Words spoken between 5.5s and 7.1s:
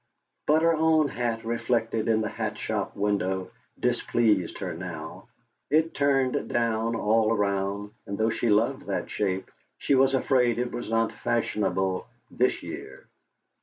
it turned down